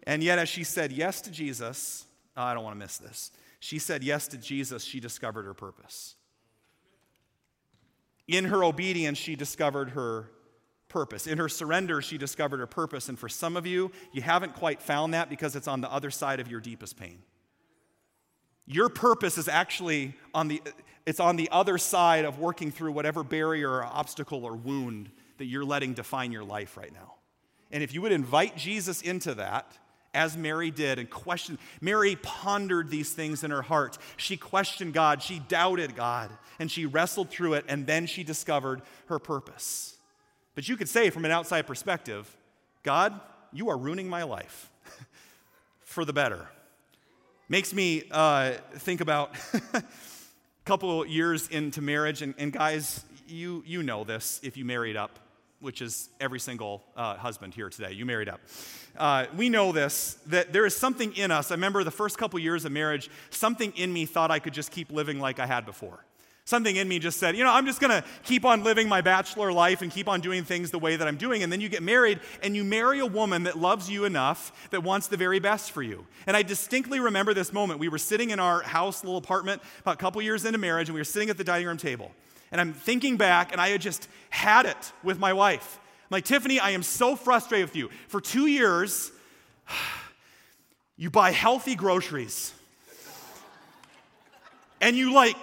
[0.03, 2.05] And yet, as she said yes to Jesus,
[2.37, 5.55] oh, I don't want to miss this she said yes to Jesus, she discovered her
[5.55, 6.17] purpose.
[8.27, 10.31] In her obedience, she discovered her
[10.89, 11.27] purpose.
[11.27, 13.09] In her surrender, she discovered her purpose.
[13.09, 16.11] And for some of you, you haven't quite found that because it's on the other
[16.11, 17.23] side of your deepest pain.
[18.67, 20.63] Your purpose is actually on the
[21.07, 25.47] it's on the other side of working through whatever barrier or obstacle or wound that
[25.47, 27.15] you're letting define your life right now.
[27.73, 29.77] And if you would invite Jesus into that,
[30.15, 31.59] as Mary did and questioned.
[31.81, 33.99] Mary pondered these things in her heart.
[34.17, 38.83] She questioned God, she doubted God, and she wrestled through it, and then she discovered
[39.07, 39.97] her purpose.
[40.55, 42.37] But you could say, from an outside perspective,
[42.83, 43.19] God,
[43.53, 44.71] you are ruining my life
[45.81, 46.49] for the better.
[47.49, 49.35] Makes me uh, think about
[49.75, 49.83] a
[50.65, 55.19] couple years into marriage, and, and guys, you, you know this if you married up
[55.61, 57.93] which is every single uh, husband here today.
[57.93, 58.41] You married up.
[58.97, 61.51] Uh, we know this that there is something in us.
[61.51, 64.71] I remember the first couple years of marriage, something in me thought I could just
[64.71, 66.05] keep living like I had before.
[66.47, 69.53] Something in me just said, you know, I'm just gonna keep on living my bachelor
[69.53, 71.45] life and keep on doing things the way that I'm doing.
[71.45, 74.83] And then you get married and you marry a woman that loves you enough that
[74.83, 76.07] wants the very best for you.
[76.27, 77.79] And I distinctly remember this moment.
[77.79, 80.95] We were sitting in our house, little apartment, about a couple years into marriage, and
[80.95, 82.11] we were sitting at the dining room table.
[82.53, 85.79] And I'm thinking back, and I had just had it with my wife.
[86.11, 87.91] I'm like, Tiffany, I am so frustrated with you.
[88.09, 89.13] For two years,
[90.97, 92.53] you buy healthy groceries.
[94.81, 95.37] And you like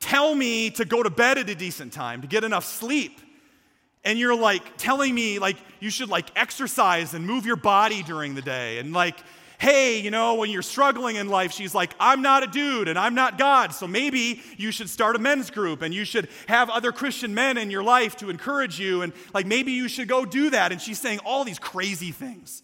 [0.00, 3.20] tell me to go to bed at a decent time, to get enough sleep.
[4.04, 8.34] And you're like telling me like you should like exercise and move your body during
[8.34, 9.18] the day and like
[9.58, 12.98] hey, you know, when you're struggling in life, she's like, I'm not a dude and
[12.98, 13.72] I'm not God.
[13.72, 17.56] So maybe you should start a men's group and you should have other Christian men
[17.56, 19.02] in your life to encourage you.
[19.02, 20.72] And like maybe you should go do that.
[20.72, 22.62] And she's saying all these crazy things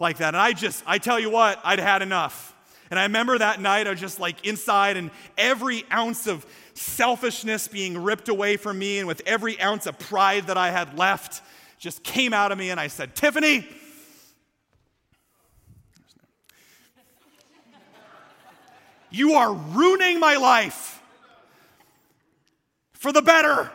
[0.00, 0.28] like that.
[0.34, 2.54] And I just, I tell you what, I'd had enough.
[2.90, 7.66] And I remember that night, I was just like inside, and every ounce of selfishness
[7.66, 11.40] being ripped away from me, and with every ounce of pride that I had left,
[11.78, 12.68] just came out of me.
[12.68, 13.66] And I said, Tiffany,
[19.12, 21.00] You are ruining my life
[22.94, 23.70] for the better.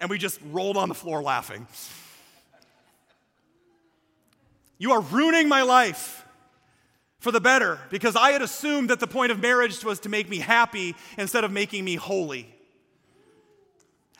[0.00, 1.66] And we just rolled on the floor laughing.
[4.76, 6.26] You are ruining my life
[7.20, 10.28] for the better because I had assumed that the point of marriage was to make
[10.28, 12.52] me happy instead of making me holy.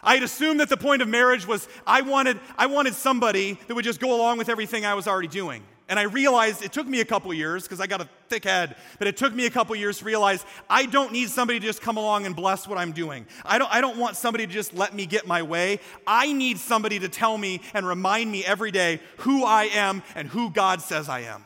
[0.03, 3.75] I had assumed that the point of marriage was I wanted, I wanted somebody that
[3.75, 5.65] would just go along with everything I was already doing.
[5.93, 8.77] And I realized it took me a couple years because I got a thick head,
[8.99, 11.83] but it took me a couple years to realize I don't need somebody to just
[11.83, 13.27] come along and bless what I'm doing.
[13.45, 15.81] I don't, I don't want somebody to just let me get my way.
[16.07, 20.29] I need somebody to tell me and remind me every day who I am and
[20.29, 21.45] who God says I am.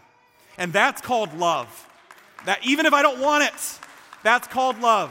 [0.58, 1.66] And that's called love.
[2.44, 3.80] That even if I don't want it,
[4.22, 5.10] that's called love.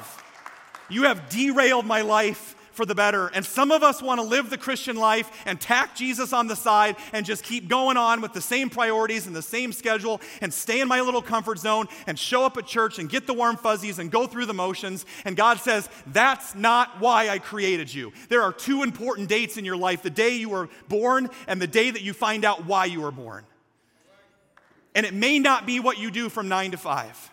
[0.88, 3.28] You have derailed my life for the better.
[3.28, 6.56] And some of us want to live the Christian life and tack Jesus on the
[6.56, 10.54] side and just keep going on with the same priorities and the same schedule and
[10.54, 13.58] stay in my little comfort zone and show up at church and get the warm
[13.58, 15.06] fuzzies and go through the motions.
[15.24, 18.12] And God says, That's not why I created you.
[18.30, 21.68] There are two important dates in your life the day you were born and the
[21.68, 23.46] day that you find out why you were born.
[24.94, 27.32] And it may not be what you do from nine to five.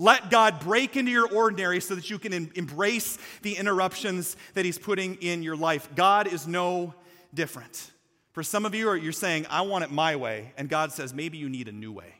[0.00, 4.64] Let God break into your ordinary so that you can em- embrace the interruptions that
[4.64, 5.90] He's putting in your life.
[5.94, 6.94] God is no
[7.34, 7.90] different.
[8.32, 10.54] For some of you, you're saying, I want it my way.
[10.56, 12.14] And God says, maybe you need a new way.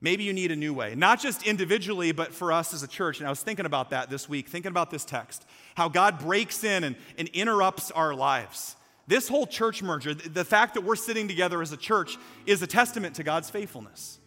[0.00, 3.18] Maybe you need a new way, not just individually, but for us as a church.
[3.18, 6.62] And I was thinking about that this week, thinking about this text, how God breaks
[6.62, 8.76] in and, and interrupts our lives.
[9.08, 12.68] This whole church merger, the fact that we're sitting together as a church, is a
[12.68, 14.20] testament to God's faithfulness.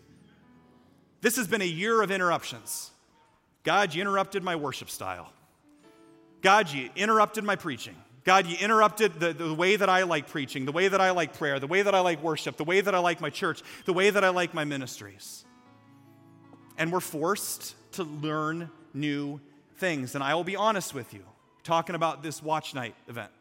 [1.21, 2.91] This has been a year of interruptions.
[3.63, 5.31] God, you interrupted my worship style.
[6.41, 7.95] God, you interrupted my preaching.
[8.23, 11.37] God, you interrupted the, the way that I like preaching, the way that I like
[11.37, 13.93] prayer, the way that I like worship, the way that I like my church, the
[13.93, 15.45] way that I like my ministries.
[16.77, 19.39] And we're forced to learn new
[19.77, 20.15] things.
[20.15, 21.23] And I will be honest with you,
[21.63, 23.31] talking about this watch night event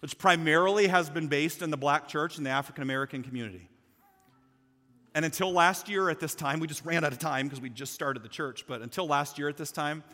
[0.00, 3.68] which primarily has been based in the black church and the African American community.
[5.18, 7.70] And until last year at this time, we just ran out of time because we
[7.70, 10.04] just started the church, but until last year at this time,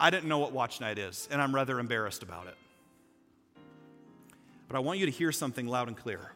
[0.00, 2.54] I didn't know what watch night is, and I'm rather embarrassed about it.
[4.68, 6.32] But I want you to hear something loud and clear.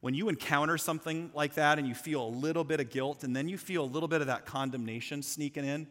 [0.00, 3.36] When you encounter something like that and you feel a little bit of guilt and
[3.36, 5.86] then you feel a little bit of that condemnation sneaking in,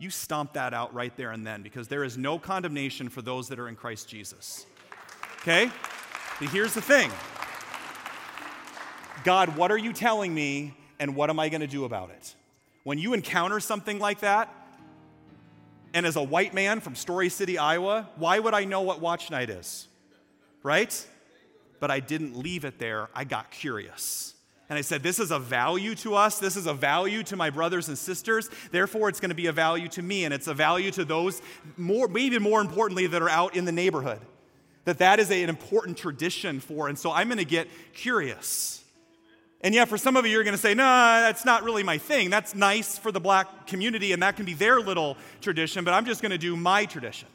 [0.00, 3.46] you stomp that out right there and then because there is no condemnation for those
[3.46, 4.66] that are in Christ Jesus.
[5.42, 5.70] Okay?
[6.40, 7.12] But here's the thing
[9.24, 12.34] God, what are you telling me, and what am I going to do about it?
[12.84, 14.52] When you encounter something like that,
[15.94, 19.30] and as a white man from Story City, Iowa, why would I know what watch
[19.30, 19.86] night is?
[20.62, 21.06] Right?
[21.80, 23.08] But I didn't leave it there.
[23.14, 24.34] I got curious.
[24.68, 26.38] And I said, This is a value to us.
[26.38, 28.48] This is a value to my brothers and sisters.
[28.70, 30.24] Therefore, it's going to be a value to me.
[30.24, 31.42] And it's a value to those,
[31.76, 34.20] more, maybe more importantly, that are out in the neighborhood
[34.84, 36.88] that that is a, an important tradition for.
[36.88, 38.81] And so I'm going to get curious.
[39.62, 41.98] And yeah, for some of you, you're going to say, no, that's not really my
[41.98, 42.30] thing.
[42.30, 46.04] That's nice for the black community, and that can be their little tradition, but I'm
[46.04, 47.28] just going to do my tradition.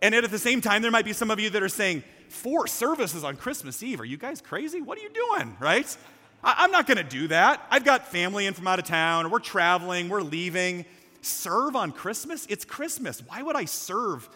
[0.00, 2.66] And at the same time, there might be some of you that are saying, four
[2.66, 4.00] services on Christmas Eve.
[4.00, 4.80] Are you guys crazy?
[4.80, 5.96] What are you doing, right?
[6.42, 7.64] I- am not going to do that.
[7.70, 10.84] I've got family in from out of town, we're traveling, we're leaving.
[11.20, 12.46] Serve on Christmas?
[12.48, 13.22] It's Christmas.
[13.24, 14.28] Why would I serve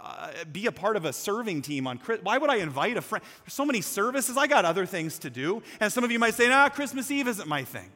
[0.00, 2.24] uh, be a part of a serving team on Christmas.
[2.24, 3.24] why would i invite a friend?
[3.44, 5.62] There's so many services i got other things to do.
[5.80, 7.90] And some of you might say nah christmas eve isn't my thing.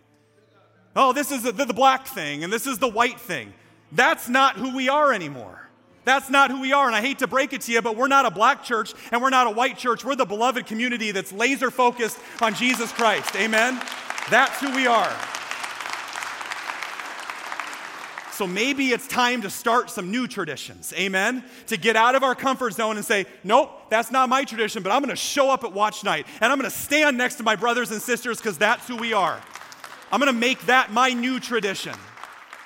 [0.94, 3.52] Oh this is the, the black thing and this is the white thing.
[3.92, 5.68] That's not who we are anymore.
[6.04, 8.08] That's not who we are and i hate to break it to you but we're
[8.08, 10.04] not a black church and we're not a white church.
[10.04, 13.34] We're the beloved community that's laser focused on jesus christ.
[13.34, 13.80] Amen?
[14.30, 15.12] That's who we are
[18.40, 20.94] so maybe it's time to start some new traditions.
[20.96, 21.44] Amen?
[21.66, 24.90] To get out of our comfort zone and say, nope, that's not my tradition, but
[24.90, 27.42] I'm going to show up at watch night and I'm going to stand next to
[27.42, 29.38] my brothers and sisters because that's who we are.
[30.10, 31.94] I'm going to make that my new tradition.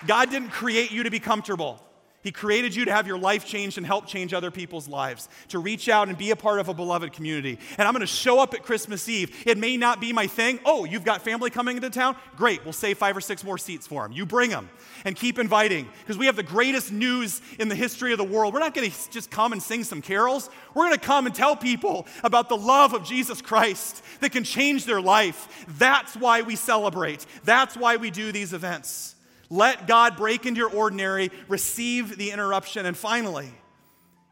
[0.06, 1.83] God didn't create you to be comfortable.
[2.24, 5.58] He created you to have your life changed and help change other people's lives, to
[5.58, 7.58] reach out and be a part of a beloved community.
[7.76, 9.44] And I'm going to show up at Christmas Eve.
[9.46, 10.58] It may not be my thing.
[10.64, 12.16] Oh, you've got family coming into town?
[12.34, 12.64] Great.
[12.64, 14.12] We'll save five or six more seats for them.
[14.12, 14.70] You bring them
[15.04, 18.54] and keep inviting because we have the greatest news in the history of the world.
[18.54, 20.48] We're not going to just come and sing some carols.
[20.72, 24.44] We're going to come and tell people about the love of Jesus Christ that can
[24.44, 25.66] change their life.
[25.76, 27.26] That's why we celebrate.
[27.44, 29.13] That's why we do these events.
[29.54, 33.54] Let God break into your ordinary, receive the interruption, and finally,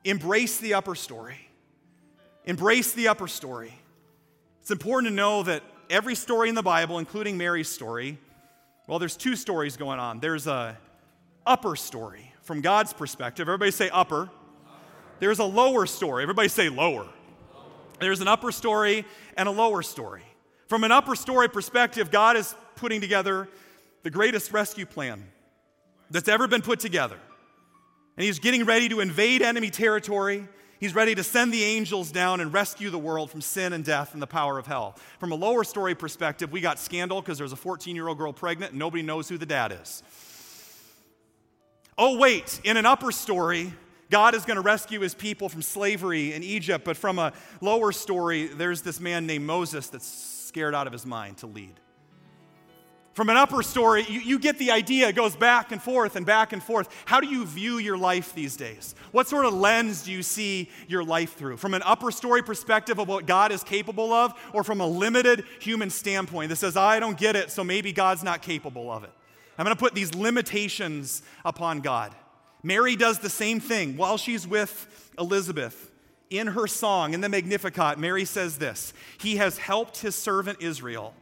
[0.02, 1.38] embrace the upper story.
[2.44, 3.72] Embrace the upper story.
[4.62, 8.18] It's important to know that every story in the Bible, including Mary's story,
[8.88, 10.18] well, there's two stories going on.
[10.18, 10.76] There's a
[11.46, 13.48] upper story from God's perspective.
[13.48, 14.28] Everybody say upper.
[15.20, 16.24] There's a lower story.
[16.24, 17.06] Everybody say lower.
[18.00, 19.04] There's an upper story
[19.36, 20.24] and a lower story.
[20.66, 23.48] From an upper story perspective, God is putting together
[24.02, 25.24] the greatest rescue plan
[26.10, 27.18] that's ever been put together.
[28.16, 30.46] And he's getting ready to invade enemy territory.
[30.80, 34.12] He's ready to send the angels down and rescue the world from sin and death
[34.12, 34.96] and the power of hell.
[35.18, 38.32] From a lower story perspective, we got scandal because there's a 14 year old girl
[38.32, 40.02] pregnant and nobody knows who the dad is.
[41.96, 43.72] Oh, wait, in an upper story,
[44.10, 47.92] God is going to rescue his people from slavery in Egypt, but from a lower
[47.92, 51.78] story, there's this man named Moses that's scared out of his mind to lead.
[53.14, 55.08] From an upper story, you, you, get the idea.
[55.08, 56.88] It goes back and forth and back and forth.
[57.04, 58.94] How do you view your life these days?
[59.10, 61.58] What sort of lens do you see your life through?
[61.58, 65.44] From an upper story perspective of what God is capable of, or from a limited
[65.60, 69.10] human standpoint that says, I don't get it, so maybe God's not capable of it?
[69.58, 72.14] I'm going to put these limitations upon God.
[72.62, 75.90] Mary does the same thing while she's with Elizabeth.
[76.30, 81.12] In her song, in the Magnificat, Mary says this He has helped his servant Israel.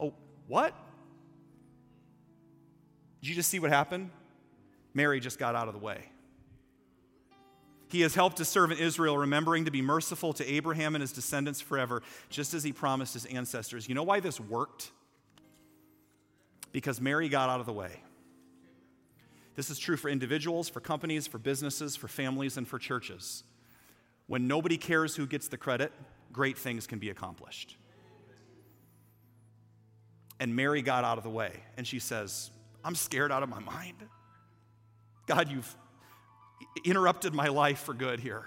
[0.00, 0.14] Oh,
[0.48, 0.72] what?
[3.20, 4.10] Did you just see what happened?
[4.94, 6.10] Mary just got out of the way.
[7.88, 11.60] He has helped his servant Israel, remembering to be merciful to Abraham and his descendants
[11.60, 13.88] forever, just as he promised his ancestors.
[13.88, 14.92] You know why this worked?
[16.70, 18.00] Because Mary got out of the way.
[19.56, 23.42] This is true for individuals, for companies, for businesses, for families, and for churches.
[24.28, 25.92] When nobody cares who gets the credit,
[26.32, 27.76] great things can be accomplished.
[30.38, 32.52] And Mary got out of the way, and she says,
[32.84, 33.96] I'm scared out of my mind.
[35.26, 35.76] God, you've
[36.84, 38.44] interrupted my life for good here,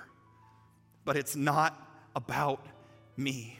[1.05, 1.79] but it's not
[2.15, 2.65] about
[3.15, 3.59] me.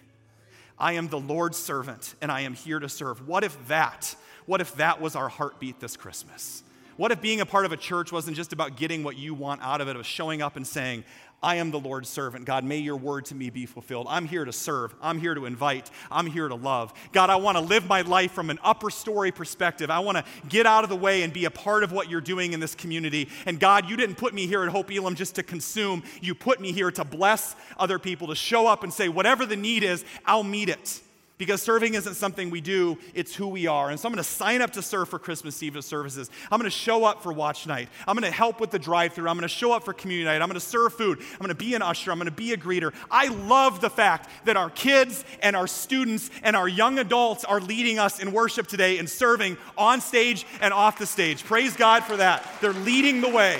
[0.78, 3.28] I am the Lord's servant and I am here to serve.
[3.28, 4.16] What if that,
[4.46, 6.64] what if that was our heartbeat this Christmas?
[6.98, 9.62] What if being a part of a church wasn't just about getting what you want
[9.62, 11.04] out of it, of showing up and saying,
[11.44, 12.46] I am the Lord's servant.
[12.46, 14.08] God, may your word to me be fulfilled.
[14.10, 14.96] I'm here to serve.
[15.02, 15.92] I'm here to invite.
[16.10, 16.94] I'm here to love.
[17.12, 19.90] God, I want to live my life from an upper story perspective.
[19.90, 22.22] I want to get out of the way and be a part of what you're
[22.22, 23.28] doing in this community.
[23.46, 26.04] And God, you didn't put me here at Hope Elam just to consume.
[26.22, 29.58] You put me here to bless other people, to show up and say, whatever the
[29.58, 31.02] need is, I'll meet it
[31.38, 33.90] because serving isn't something we do, it's who we are.
[33.90, 36.30] And so I'm going to sign up to serve for Christmas Eve services.
[36.52, 37.90] I'm going to show up for watch night.
[38.08, 39.28] I'm going to help with the drive through.
[39.28, 40.42] I'm going to show up for community night.
[40.42, 41.20] I'm going to serve food.
[41.20, 42.12] I'm going to be an usher.
[42.12, 42.94] I'm going to be a greeter.
[43.10, 47.60] I love the fact that our kids and our students and our young adults are
[47.60, 51.44] leading us in worship today and serving on stage and off the stage.
[51.44, 52.48] Praise God for that.
[52.62, 53.60] They're leading the way.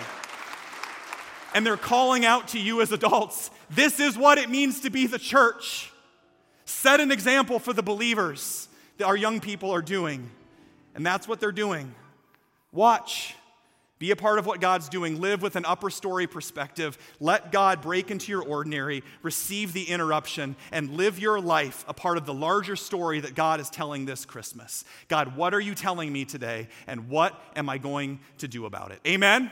[1.56, 3.50] And they're calling out to you as adults.
[3.70, 5.93] This is what it means to be the church.
[6.66, 10.30] Set an example for the believers that our young people are doing.
[10.96, 11.94] And that's what they're doing.
[12.72, 13.36] Watch.
[14.00, 15.22] Be a part of what God's doing.
[15.22, 16.98] Live with an upper story perspective.
[17.22, 22.18] Let God break into your ordinary, receive the interruption, and live your life a part
[22.18, 24.84] of the larger story that God is telling this Christmas.
[25.08, 28.92] God, what are you telling me today, and what am I going to do about
[28.92, 29.00] it?
[29.08, 29.50] Amen?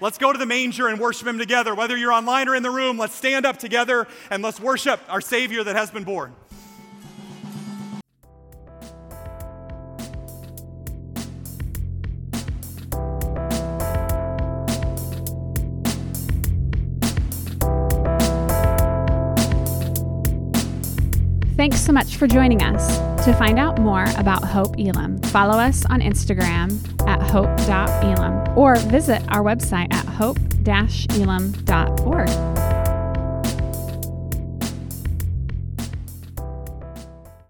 [0.00, 1.74] Let's go to the manger and worship Him together.
[1.74, 5.20] Whether you're online or in the room, let's stand up together and let's worship our
[5.20, 6.34] Savior that has been born.
[21.56, 22.98] Thanks so much for joining us.
[23.24, 29.22] To find out more about Hope Elam, follow us on Instagram at hope.elam or visit
[29.28, 32.55] our website at hope-elam.org.